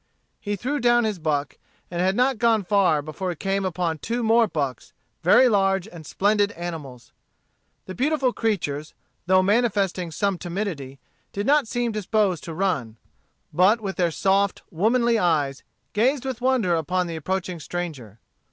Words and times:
He 0.39 0.55
threw 0.55 0.79
down 0.79 1.03
his 1.03 1.19
buck, 1.19 1.59
and 1.91 2.01
had 2.01 2.15
not 2.15 2.39
gone 2.39 2.63
far 2.63 3.03
before 3.03 3.29
he 3.29 3.35
came 3.35 3.63
upon 3.63 3.99
two 3.99 4.23
more 4.23 4.47
bucks, 4.47 4.93
very 5.21 5.47
large 5.47 5.87
and 5.87 6.07
splendid 6.07 6.51
animals. 6.53 7.11
The 7.85 7.93
beautiful 7.93 8.33
creatures, 8.33 8.95
though 9.27 9.43
manifesting 9.43 10.09
some 10.09 10.39
timidity, 10.39 10.97
did 11.33 11.45
not 11.45 11.67
seem 11.67 11.91
disposed 11.91 12.43
to 12.45 12.53
run, 12.55 12.97
but, 13.53 13.79
with 13.79 13.97
their 13.97 14.09
soft, 14.09 14.63
womanly 14.71 15.19
eyes, 15.19 15.61
gazed 15.93 16.25
with 16.25 16.41
wonder 16.41 16.73
upon 16.73 17.05
the 17.05 17.15
approaching 17.15 17.59
stranger. 17.59 18.17